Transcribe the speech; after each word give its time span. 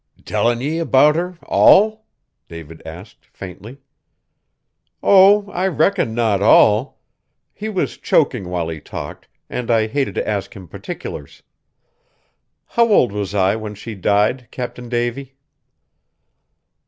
"Tellin' 0.25 0.61
ye 0.61 0.79
about 0.79 1.15
her, 1.15 1.37
all?" 1.43 2.07
David 2.47 2.81
asked 2.87 3.23
faintly. 3.27 3.77
"Oh! 5.03 5.47
I 5.51 5.67
reckon 5.67 6.15
not 6.15 6.41
all; 6.41 6.97
he 7.53 7.69
was 7.69 7.99
choking 7.99 8.49
while 8.49 8.67
he 8.69 8.79
talked, 8.81 9.27
and 9.47 9.69
I 9.69 9.85
hated 9.85 10.15
to 10.15 10.27
ask 10.27 10.55
him 10.55 10.67
particulars. 10.67 11.43
How 12.65 12.87
old 12.89 13.11
was 13.11 13.35
I 13.35 13.55
when 13.55 13.75
she 13.75 13.93
died, 13.93 14.47
Cap'n 14.49 14.89
Davy?" 14.89 15.35